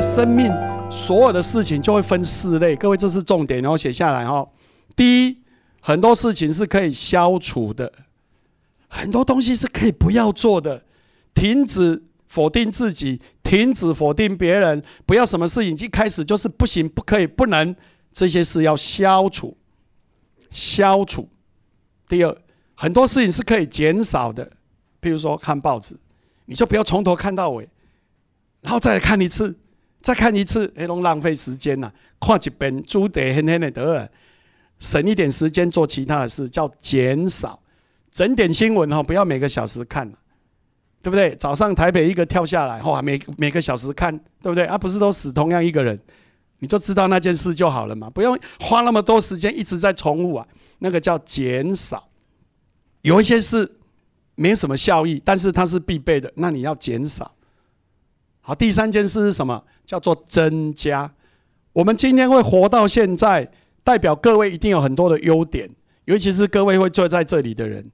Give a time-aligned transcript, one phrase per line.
[0.00, 0.52] 生命
[0.90, 2.74] 所有的事情就会分四类。
[2.76, 4.46] 各位，这是重点，然后写下来哈。
[4.96, 5.38] 第一，
[5.80, 7.92] 很多事情是可以消除的，
[8.88, 10.84] 很多东西是可以不要做的，
[11.34, 17.74] 停止否定自己，停止否定别人，不要什么事情一开始就是不行、不可以、不能，
[18.12, 19.56] 这些事要消除，
[20.50, 21.28] 消除。
[22.08, 22.36] 第二，
[22.74, 24.50] 很多事情是可以减少的，
[24.98, 25.96] 比如说看报纸，
[26.46, 27.68] 你就不要从头看到尾。
[28.60, 29.56] 然后再来看一次，
[30.00, 31.90] 再看一次，哎，拢浪费时间呐！
[32.20, 34.10] 看一本书得很很的得，
[34.78, 37.60] 省一点时间做其他的事，叫减少。
[38.10, 40.10] 整点新闻哈，不要每个小时看
[41.02, 41.34] 对不对？
[41.36, 44.64] 早上台北一个跳下来，哇，每每个小时看，对不对？
[44.64, 45.98] 啊，不是都死同样一个人，
[46.58, 50.46] 你就知道那件事就好了嘛，不用花那么多时间一直在重复啊。
[50.80, 52.08] 那个叫减少。
[53.02, 53.76] 有一些事
[54.34, 57.34] 没什么效益，但是它是必备的，那你要减少。
[58.40, 59.62] 好，第三件事是什么？
[59.84, 61.12] 叫做增加。
[61.72, 63.50] 我们今天会活到现在，
[63.84, 65.70] 代表各位一定有很多的优点，
[66.06, 67.90] 尤其是各位会坐在这里的人，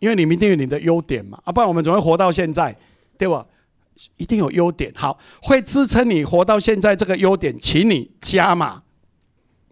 [0.00, 2.76] 因为你们一定有你的优点嘛，啊，不然我们怎么会活到现在，
[3.16, 3.46] 对吧？
[4.16, 4.92] 一定有优点。
[4.96, 8.82] 好，会支撑你活到现在这个优点，请你加码，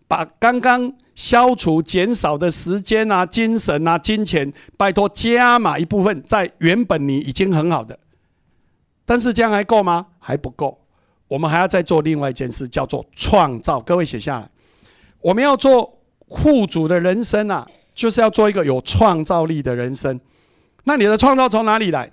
[0.07, 7.98] 把刚刚消除、减少的时间啊、精神啊、金钱，拜托加码一部分，在原本你已经很好的。
[9.12, 10.06] 但是这样还够吗？
[10.18, 10.80] 还不够，
[11.28, 13.78] 我们还要再做另外一件事，叫做创造。
[13.78, 14.50] 各位写下来，
[15.20, 20.18] 我们要做富足的人生啊，就是要做一个有创造力的人生。
[20.84, 22.10] 那你的创造从哪里来？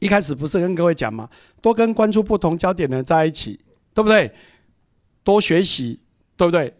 [0.00, 1.28] 一开始不是跟各位讲吗？
[1.60, 3.60] 多跟关注不同焦点的人在一起，
[3.92, 4.32] 对不对？
[5.22, 6.00] 多学习，
[6.34, 6.72] 对不对？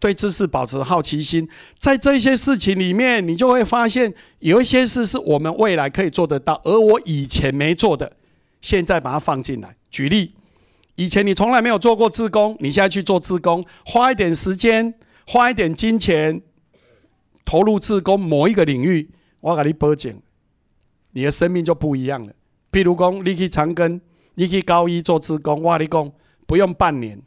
[0.00, 8.16] 对知识保持好奇心，在这些事情里面，你就会发现有一些事是我们未来可以做得到，而我以前没做的。
[8.62, 9.76] 现在把它放进来。
[9.90, 10.34] 举例，
[10.94, 14.94] 以前你从来没有做过自工，你现在去做自工，花一点时间，
[15.26, 16.40] 花一点金钱，
[17.44, 20.18] 投入自工某一个领域，我给你保证，
[21.10, 22.32] 你的生命就不一样了。
[22.70, 24.00] 譬如讲，你去长庚，
[24.36, 26.10] 你去高一做自工，我跟你讲，
[26.46, 27.20] 不用半年，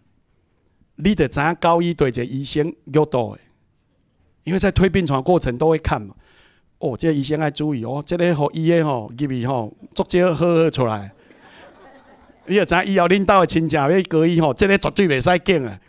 [0.95, 3.41] 你得知影高一对着医生有多的，
[4.45, 6.15] 因为在推病床过程都会看嘛。
[6.79, 11.13] 哦，这医生要注意哦，这个吼医院吼入面吼，足少好好出来。
[12.47, 15.79] 你要知以后领导的亲戚要隔医吼，这个绝对袂使见啊！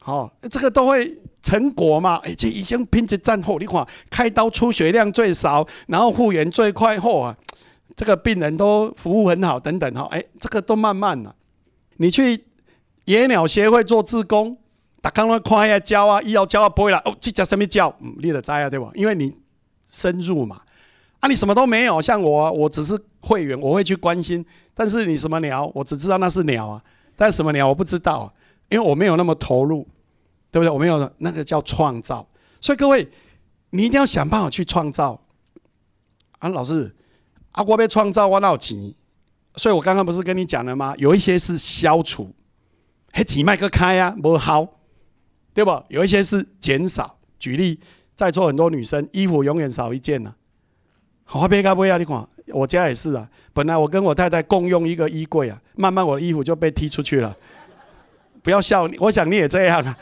[0.00, 2.16] 吼，这个都会成果嘛？
[2.24, 7.36] 哎，这医生品质赞好，你看开刀出血量最少，然后复原最快，吼啊！
[7.96, 11.34] 这个病人都服务很好，等等哈，哎，这个都慢慢了。
[11.98, 12.44] 你去
[13.04, 14.56] 野鸟协会做志工，
[15.02, 17.00] 大家都看下教啊，医药教啊，不会啦。
[17.04, 17.94] 哦，这叫什么教？
[18.00, 18.90] 嗯，你得知啊，对吧？
[18.94, 19.32] 因为你
[19.90, 20.62] 深入嘛。
[21.20, 24.42] 啊，你什么都没有，像我，我只是会员，我会去关心。
[24.80, 26.82] 但是你什么鸟，我只知道那是鸟啊，
[27.14, 28.32] 但是什么鸟我不知道，
[28.70, 29.86] 因为我没有那么投入，
[30.50, 30.70] 对不对？
[30.70, 32.26] 我没有那个叫创造，
[32.62, 33.06] 所以各位，
[33.72, 35.20] 你一定要想办法去创造。
[36.38, 36.96] 啊，老师，
[37.52, 38.94] 啊，我被创造我闹钱，
[39.54, 40.94] 所以我刚刚不是跟你讲了吗？
[40.96, 42.34] 有一些是消除，
[43.12, 44.66] 还几麦克开啊，不好，
[45.52, 45.84] 对不？
[45.90, 47.18] 有一些是减少。
[47.38, 47.78] 举例，
[48.14, 50.34] 在座很多女生衣服永远少一件呢。
[51.24, 53.28] 好，别干不要你看，我家也是啊。
[53.52, 57.36] 本来我跟我太太共用一个衣柜啊，慢慢我的衣服就被踢出去了。
[58.42, 59.96] 不要笑，我想你也这样啊，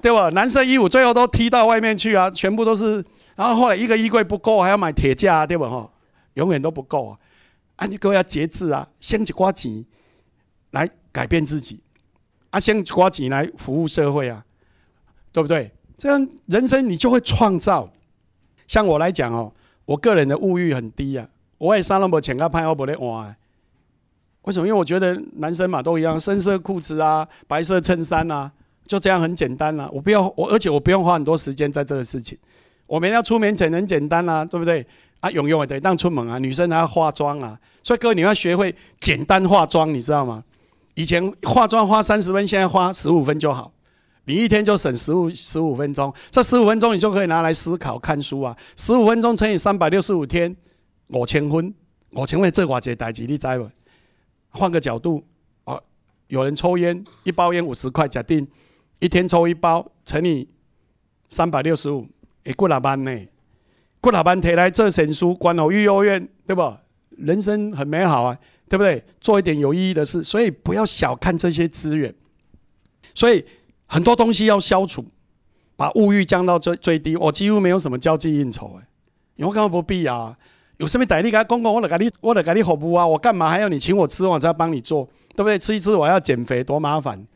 [0.00, 0.28] 对吧？
[0.30, 3.04] 男生衣服最后都踢到外面去啊，全部都是。
[3.34, 5.68] 然后后来一个衣柜不够，还要买铁架，对吧？
[5.68, 5.90] 哈，
[6.34, 7.18] 永远都不够啊。
[7.76, 9.84] 啊，你各位要节制啊，先去花钱
[10.70, 11.80] 来改变自己，
[12.50, 14.44] 啊，先花钱来服务社会啊，
[15.32, 15.70] 对不对？
[15.98, 17.90] 这样人生你就会创造。
[18.66, 19.52] 像我来讲哦。
[19.86, 23.34] 我个人的物欲很低啊，我也上那么钱个拍我不得换。
[24.42, 24.66] 为什么？
[24.66, 28.50] 因为我觉得男生嘛都一样，深色裤子啊，白色衬衫啊，
[28.86, 29.88] 就这样很简单啊。
[29.92, 32.38] 我不要我，而且我不用花很多时间在这个事情。
[32.86, 34.86] 我们要出门前很简单啊，对不对？
[35.20, 40.44] 啊，用用得当出门啊，女生还要化妆啊，所以各位你要学会简单化妆，你知道吗？
[40.94, 43.72] 以前化妆花三十分，现在花十五分就好。
[44.26, 48.56] 你一天就省十五十五分钟，这十五分钟你就可以拿来思考看书啊！
[48.76, 50.54] 十五分钟乘以三百六十五天，
[51.08, 51.74] 五千分，
[52.10, 53.70] 五千分这偌济代志，你知无？
[54.50, 55.24] 换个角度，
[55.64, 55.82] 哦，
[56.28, 58.46] 有人抽烟，一包烟五十块，假定
[59.00, 60.48] 一天抽一包，乘以
[61.28, 62.08] 三百六十五，
[62.44, 63.26] 会过老班呢？
[64.00, 66.76] 过老班提来做神书，关好育幼院，对不？
[67.10, 68.38] 人生很美好啊，
[68.68, 69.04] 对不对？
[69.20, 72.14] 做一点有意义的事，所以不要小看这些资源，
[73.14, 73.44] 所以。
[73.88, 75.12] 很多东西要消除，
[75.76, 77.14] 把物欲降到最最低。
[77.16, 78.88] 我几乎没有什么交际应酬，哎，
[79.36, 80.36] 因为根本不必啊。
[80.78, 83.06] 有什么歹力给他公公，我来给你，我来给你服务啊！
[83.06, 85.58] 我干嘛还要你请我吃，我才帮你做，对不对？
[85.58, 87.26] 吃一吃我要减肥，多麻烦，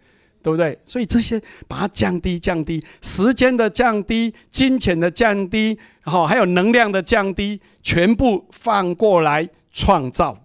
[0.43, 0.79] 对不对？
[0.85, 10.37] 所以这些把它降低，降低时间的降低，金钱的降低，然后还有能量的降低，全部放过来创造。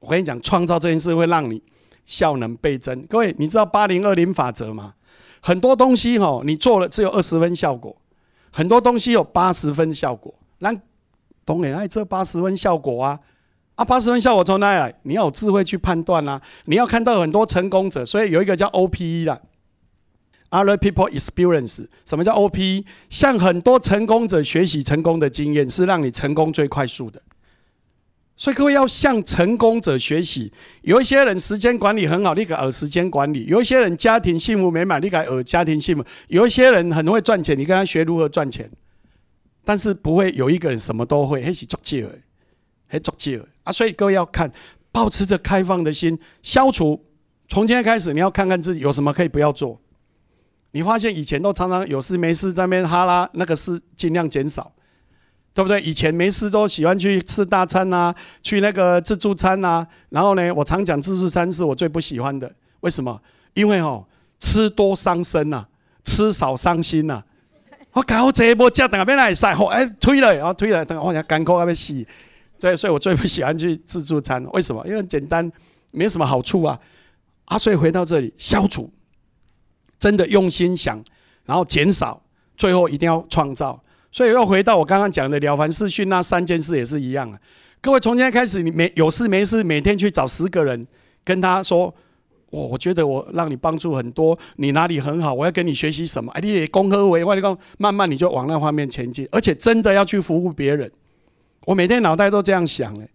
[0.00, 1.62] 我跟你讲，创造这件事会让你
[2.04, 3.00] 效能倍增。
[3.06, 4.94] 各位，你知道八零二零法则吗？
[5.40, 7.96] 很多东西哈，你做了只有二十分效果，
[8.50, 10.34] 很多东西有八十分效果。
[10.58, 10.74] 那
[11.48, 13.18] 懂然爱这八十分效果啊，
[13.74, 14.94] 啊，八十分效果从哪里来？
[15.04, 16.38] 你要有智慧去判断啦。
[16.66, 19.40] 你要看到很多成功者，所以有一个叫 OPE 的
[20.50, 21.86] ，Other People Experience。
[22.04, 22.84] 什么叫 OPE？
[23.08, 27.22] 向很多成功者学习成功的经验，是让你成功最快速的。
[28.36, 30.52] 所以各位要向成功者学习。
[30.82, 38.70] 有一些人时间管理很好，你改耳时间管理；有一些人家庭幸福美满，你改耳家庭幸福；有一些人很会赚钱，你跟他学如何赚钱。
[39.68, 42.08] 但是不会有一个人什么都会，还是作贱，
[42.86, 43.70] 还作贱啊！
[43.70, 44.50] 所以各位要看，
[44.90, 47.04] 保持着开放的心，消除。
[47.48, 49.78] 从今天开始，你要看看自己有什么可以不要做。
[50.70, 54.72] 你发现以前都常常有事没事在那边哈拉，那个事尽量减少。
[55.52, 55.78] 对不对？
[55.82, 59.86] 以前没事都喜欢去吃大餐呐，去那个自助餐呐。
[60.08, 62.50] 然后呢，我常讲自助餐是我最不喜欢的。
[62.80, 63.20] 为什么？
[63.52, 64.06] 因为哦，
[64.40, 65.66] 吃多伤身呐，
[66.04, 67.22] 吃少伤心呐。
[67.98, 72.06] 我搞这波叫等下边来晒，好哎推了，然后推了，等下我讲干口那边洗。
[72.60, 74.44] 所以，所以我最不喜欢去自助餐。
[74.52, 74.84] 为什么？
[74.86, 75.50] 因为简单，
[75.90, 76.78] 没什么好处啊。
[77.46, 78.92] 啊，所以回到这里，消除，
[79.98, 81.02] 真的用心想，
[81.44, 82.22] 然后减少，
[82.56, 83.80] 最后一定要创造。
[84.12, 87.38] 所以又回到我刚刚讲的了凡四训那三件事也是一样啊。
[87.80, 90.86] 各位从今天开始，你没有事没事，每天去找十个人，
[91.24, 91.94] 跟他说
[92.50, 100.90] ：“我我觉得我让你帮助很多，你哪里很好，我要跟你学习什么？”哎，你恭贺我，我你讲，慢慢你就往那方面前进，而且真的要去服务别人。
[101.66, 103.08] 我每天脑袋都这样想哎，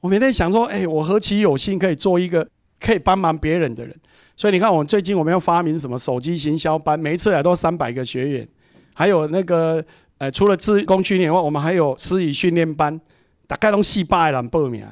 [0.00, 2.46] 我每天想说：“哎，我何其有幸可以做一个
[2.80, 3.94] 可以帮忙别人的人。”
[4.36, 8.48] 所以你看，我最近我们要发明什么手机行销班，每一次来都三百个学员，
[8.94, 9.84] 还有那个。
[10.20, 13.00] 呃，除了自工训练外，我们还有私语训练班，
[13.46, 14.84] 大概拢四百人报名。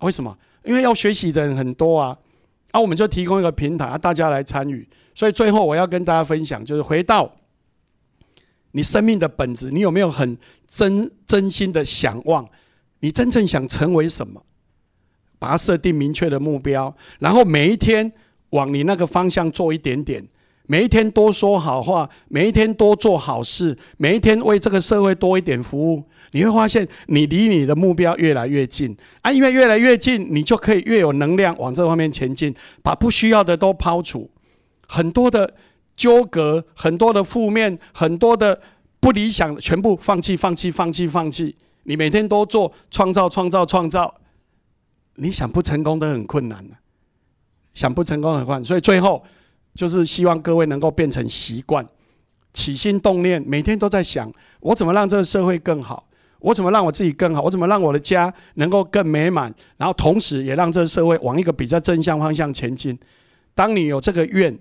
[0.00, 0.36] 为什么？
[0.64, 2.18] 因为要学习的人很多啊，
[2.70, 4.88] 啊，我们就提供一个平台，大家来参与。
[5.14, 7.30] 所以最后我要跟大家分享，就是回到
[8.72, 10.36] 你生命的本质，你有没有很
[10.66, 12.48] 真真心的想望？
[13.00, 14.44] 你真正想成为什么？
[15.38, 18.12] 把它设定明确的目标，然后每一天
[18.50, 20.22] 往你那个方向做一点点。
[20.70, 29.32] 每一天多说好话，每一天多做好事，每一天为这个社会多一点服务，你会发现你离你的目标越来越近啊！
[29.32, 34.30] 因为越来越近，你就可以越有能量往这方面前进，把不需要的都抛除，
[34.86, 35.54] 很多的
[35.96, 38.60] 纠葛、很多的负面、很多的
[39.00, 41.56] 不理想，全部放弃、放弃、放弃、放弃。
[41.82, 44.14] 你每天都做创造、创造、创造，
[45.16, 46.64] 你想不成功都很困难
[47.74, 49.20] 想不成功很困难，所以最后。
[49.74, 51.86] 就是希望各位能够变成习惯，
[52.52, 56.08] 起心动念，每天都在想我怎么让这个社会更好，
[56.40, 62.98] 我怎么让我自己更好，我怎么让我的家能够更美满，然后同时也让这个社会往一个比较正向方向前进。
[63.54, 64.58] 当你有这个愿，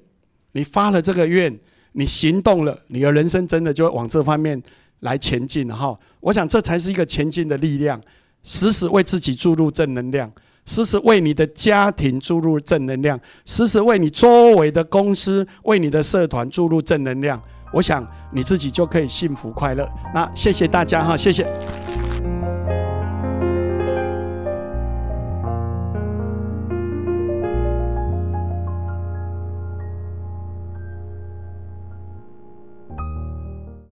[0.52, 1.60] 你发了这个愿，
[1.94, 4.62] 你行动了，你的人生真的就会往这方面
[5.00, 5.98] 来前进哈。
[6.20, 8.02] 我想这才是一个前进的力量，
[8.44, 10.32] 时时为自己注入正能量。
[10.66, 17.42] 时时为你的家庭注入正能量，时时为你周围的公司、为你的社团注入正能量，
[17.74, 19.88] 我想你自己就可以幸福快乐。
[20.14, 21.44] 那谢谢大家哈，谢谢。